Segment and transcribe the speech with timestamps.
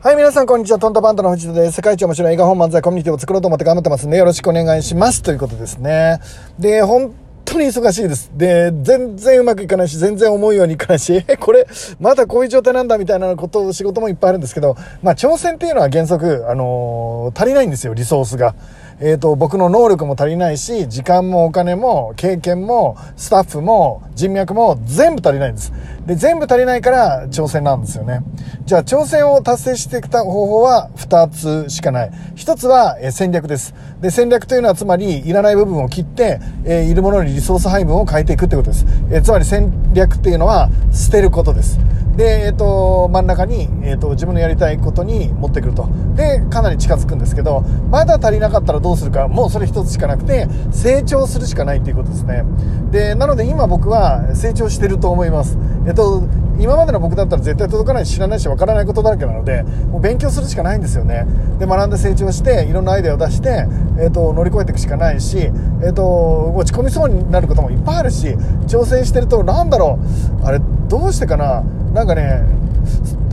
[0.00, 0.78] はい、皆さん、こんにちは。
[0.78, 1.72] トントパントの藤田です。
[1.72, 5.22] 世界一面白い映画本漫才コミュニティを作ろうと思って頑張ってますんで、よろしくお願いします。
[5.24, 6.20] ということですね。
[6.56, 7.12] で、本
[7.44, 8.30] 当に忙しいです。
[8.32, 11.66] で、全然うまくいかないし、全然思うようにいかないし、 え、これ、
[11.98, 18.54] まだこういう状態なんだみたいなこと、仕事もいっぱいあるんですけど、まあ、挑戦っていうのは原則、あのー足りないんですよ、リソースが。
[19.00, 25.72] えっ、と、僕の能力も足りないし、時間もお金も、経験も、スタッフも、人脈も、全部足りないんです。
[26.04, 28.22] で、全部足りないから、挑戦なんですよね。
[28.64, 32.10] じゃあ、挑戦を達成してきた方法は、2つしかない。
[32.34, 33.72] 1つは、えー戦略です。
[34.00, 38.84] で、戦略というのは、つまり、いらない部分を切って、えーいるものにリソース配分を変えていくってことです。
[39.12, 41.78] えーつまり、戦略っていうのは、捨てることです。
[42.18, 45.88] で、えっ、と、真ん中に、えっ、と、自分のやりたいことに持ってくると。
[46.16, 47.60] で、かなり近づくんですけど、
[47.92, 52.42] まだ足りなかったらどうするか、もうそれ一つしかなくて、成長するしかないっていうことですね。
[52.90, 55.56] で、なので今僕は成長してると思います。
[55.86, 56.24] えっと、
[56.58, 61.26] 今までの僕だったら絶対届かないし知らないしわからないことだらけなので、もう勉強するしかないんですよね。
[61.58, 63.66] で、学んで成長して、いろんなアイデアを出して、
[64.00, 65.50] えっと、乗り越えていくしかないし、
[65.82, 68.28] えっと、落ち込みそうになることもいっぱいあるし、
[68.66, 69.98] 挑戦してると、なんだろ
[70.42, 71.62] う、あれ、どうしてかな？
[71.94, 72.42] なんかね、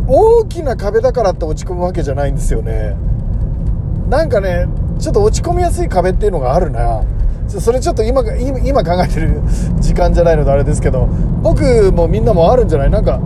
[0.08, 2.96] 大きな壁だからって落ち込むわけじゃないんですよね。
[4.10, 4.68] なんかね、
[5.00, 7.04] ちょっと落ち込みやすい壁っていうのがあるな。
[7.48, 8.22] それちょっと今
[8.66, 9.42] 今考えてる
[9.80, 11.08] 時間じゃないのであれですけど、
[11.42, 12.90] 僕もみんなもあるんじゃない？
[12.90, 13.20] なんか、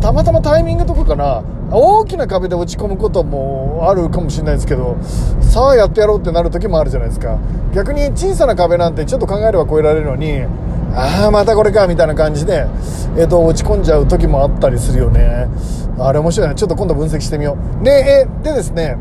[0.00, 1.42] たまたまタイミングとかかな？
[1.70, 4.96] 大きな壁で落ち込むこともあるかもしれないですけど、
[5.40, 7.38] さあやってやろうってなる時もあるじゃないですか。
[7.74, 10.42] 逆に小さな壁なんてちょっと考えれば越えられるのに、
[10.94, 12.66] ああ、またこれか、みたいな感じで、
[13.18, 15.46] えっ、と、落ち込んじゃう時もあったりするよね。
[15.98, 16.54] あれ面白いな。
[16.54, 17.84] ちょっと今度分析してみよう。
[17.84, 18.96] で、でですね、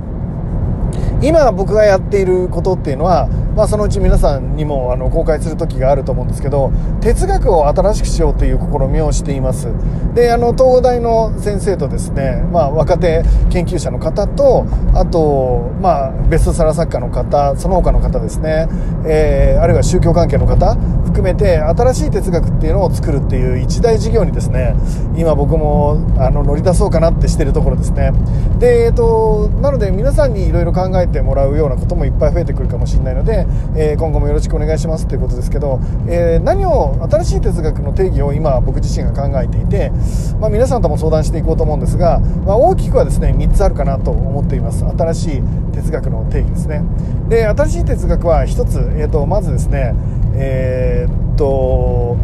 [1.21, 9.69] 今僕がやっていることっていうのは、まあ、そのうち皆さんにもあの公開する時があると思うんですけど哲学を新しくしようという試みをしています。
[10.13, 18.67] であの東大の先生とですね、まあ、若手研究者の方とあと、まあ、ベストセラー作家の方その他の方ですね、
[19.07, 24.75] えーあるいは宗教関係の方含めて新しい哲学っていうのを作るっていう一大事業にですね
[25.15, 28.11] 今僕もあの乗り出そうかなってしてるところですね。
[28.59, 39.91] でえっ、となので皆さんにいろいろ考えてもらうようなこともいっぱい増えてくるかもしれないので、えー今後もよろしくお願いしますということですけど、えー何を新しい哲学の定義を今僕自身が考えていて、
[40.39, 44.85] まあ、皆さんとも相談していこうと思うんですが、まあ、大きくはですね3つあるかなと思っています。
[44.85, 45.41] 新しい
[45.73, 46.83] 哲学の定義ですね。
[47.29, 49.95] で新しい哲学は1つ、えー、とまずですね
[50.35, 52.17] えーっと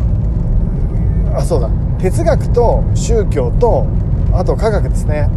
[1.36, 1.70] あそうだ。
[2.00, 3.86] 哲学と宗教と
[4.34, 5.30] あと科学ですね、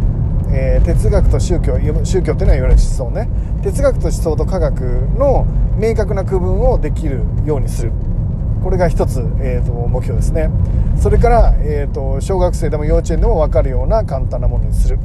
[0.51, 3.29] えー哲学と宗教宗教っていうのはいわゆる思想ね。
[3.63, 4.81] 哲学と思想と科学
[5.17, 5.45] の
[5.77, 7.91] 明確な区分をできるようにする。
[8.63, 10.49] これが一つ、えー、と目標ですね。
[11.01, 14.99] それから、えー、と小学生でも幼稚園でも分かるような簡単なものにする、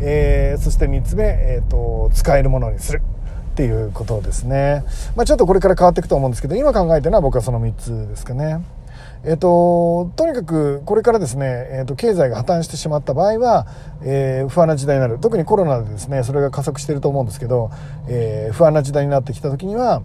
[0.00, 3.02] えーそして3つ目、えー、と使えるものにする。
[3.52, 4.84] っていうことですね、
[5.16, 8.62] まあ、ちょっとこれから変わっていくと思うんですけど今考えてるのは僕はその3つですかね。
[9.24, 13.66] えっと、とにかくこれからですね、えっと、経済が破綻してしまった場合は、
[14.02, 15.18] えー不安な時代になる。
[15.18, 17.70] 特にコロナでですねそれが加速していると思うんですけど、
[18.08, 20.02] えー不安な時代になってきた時には、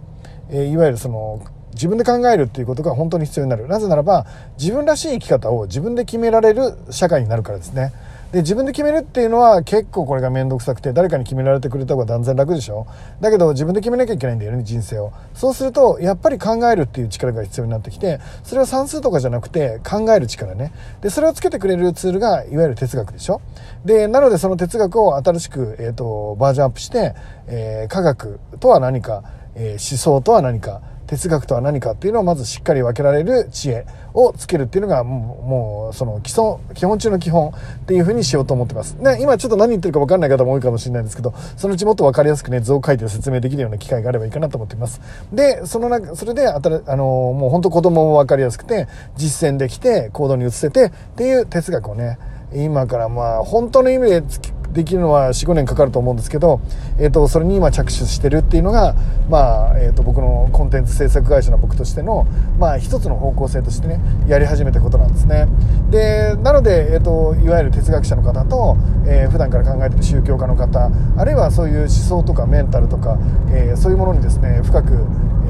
[0.50, 1.40] えーいわゆるその
[1.74, 3.66] 自分で考えるっていうことが本当に必要になる。
[3.66, 4.26] なぜならば
[4.58, 7.92] 自分らしい生き方を自分で決められる社会になるからですね。
[8.32, 12.86] で自分で決めるっていうのは結構これが面倒くさくて誰かに決められてくれた方が断然楽でしょ？
[13.20, 15.12] だけど自分で決めなきゃいけないんだよね人生を。
[15.34, 20.72] そうするとやっぱり考えるっていう力が必要になってきてそれは算数とかじゃなくて考える力ね。
[21.02, 23.42] でそれをつけてくれるツールがいわゆる哲学でしょ？
[23.84, 27.14] でなのでその哲学を新しく、えー、とバージョンアップして、
[27.48, 29.22] えー科学とは何か、
[29.54, 30.80] えー思想とは何か
[31.12, 33.84] 哲学とは何かっていうのをまずしっかり分けられる知恵
[34.14, 37.52] をつけるっていうのがもうもうその基礎基本中の基本っ
[37.84, 38.94] ていうふうにしようと思ってます。
[38.94, 45.02] ね、今ちょっと何言ってるか分かんない方も多いかもしれないんですけどそのうちもっと分かりやすくね図を書いて説明できるような機会があればいいかなと思っています。
[45.30, 52.18] でその中それであたあのもう本当子供も分かりやすくて実践できて行動に移せてっていう哲学をね
[52.54, 56.60] 今からまあ本当の意味でつきできるのは45年かかると思うんですけど、
[56.98, 58.94] えー、とそれに今着手してるっていうのが、
[59.28, 62.26] まあえー、と僕のコンテンツ制作会社の僕としての、
[62.58, 65.46] まあ、一つの方向性としてねやり始めたことなんですね。
[65.90, 68.76] でなので、えー、といわゆる哲学者の方と、
[69.06, 73.18] えー普段から考えてる宗教家の方あるいはそういう思想とかメンタルとか、
[73.50, 74.92] えーそういうものにですね深く、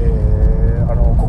[0.01, 0.72] えー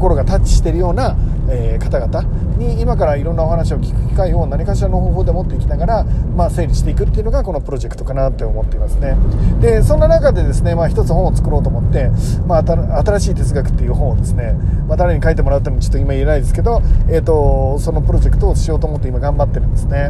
[0.03, 1.15] 心がタッチしているような、
[1.49, 2.23] えー、方々
[2.57, 9.15] に今からいろんなお話を聞く機会を何かしらの方法で持っていきながら、まあ、整理していくっていうのがこのプロジェクトかなって思っていますね。
[9.61, 12.11] でそんな中でですね、まあ、一つ本を作ろうと思って、
[12.45, 14.53] まあ、新しい哲学っていう本をですね、
[14.89, 20.09] まあ、誰に書いてもらったのちょっと今言えないですけど、えーと、そのプロジェクトをしようと思って今頑張ってるんですね。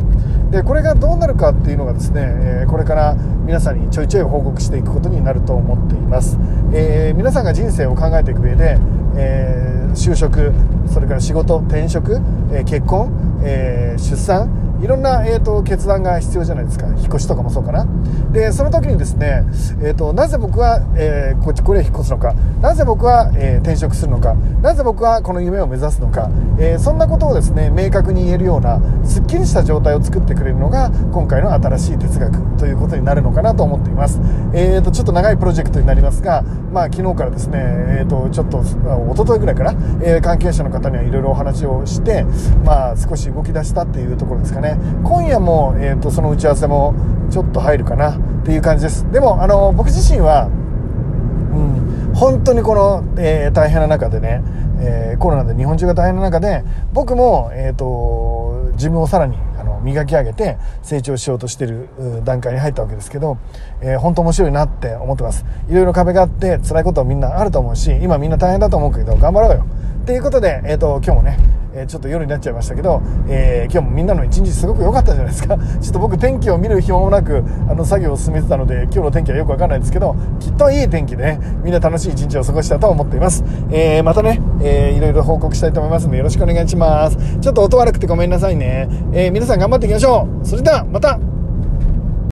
[0.50, 6.38] でこれがどうなるかっていうのがですね、えー、これから皆さんにちょいちょい報告していくことになると思っています、
[6.74, 8.78] えー、皆さんが人生を考えていく上で、
[9.16, 10.52] えー、就職
[10.92, 12.20] それから仕事転職、
[12.52, 16.88] え結婚、え出産いろんな、えーと、決断が必要じゃないですか。
[16.88, 17.88] 引っ越しとかもそうかな。
[18.34, 19.44] でその時にですね、
[19.82, 22.34] えーと、なぜ僕は、えー、こっちこれ引っ越すのか。
[22.62, 24.36] なぜ僕は、えー、転職するのか。
[24.62, 34.20] なぜ僕はこの夢を目指すのか、えー、そんなことをですね明確に言えるようなすっきりした状態を作ってくれるのが今回の新しい哲学ということになるのかなと思っています、
[34.54, 42.24] えーと、ちょっと長いプロジェクトになりますが、まあ、昨日からですね、えー、とちょっと一昨日ぐらいから、え関係者の方にはいろいろお話をして、
[42.64, 44.73] まあ、少し動き出したっていうところですかね。
[45.04, 46.94] 今夜も、えーと、その打ち合わせも
[47.32, 49.10] ちょっと入るかなっていう感じです。
[49.12, 54.44] でもあの僕自身は、うん、本当にこの、えー、大変な中でね、
[54.80, 61.90] えー、コロナで日本中が大変な中で僕も、えーと、自分をさらにあの磨き上げて成長しようとしてる
[62.24, 63.38] 段階に入ったわけですけど、
[63.82, 65.46] えー、本当面白いなって思ってます。
[65.70, 69.66] いろいろ壁があって辛いことはみんなあると思うし今みんな大変だと思うけど頑張ろうよ。
[70.06, 71.38] ということで、えーと今日もね
[71.76, 75.58] えちょっと夜になっちゃいましたけど、えー、今日もみんなの一日すごく良かったじゃないですか。
[75.82, 87.18] ちょっと僕天気を見る暇もなくあの作業を進めてたので今日の天気はよくわかんないですけどきっといい天気でねみんな楽しい一日を過ごしたと思っています、えー、またね、えー、いろいろ報告したいと思いますのでよろしくお願いします。
[87.42, 90.46] ちょっと音悪くてごめんなさいね、えー、皆さん頑張っていきましょう。
[90.46, 91.33] それではまた!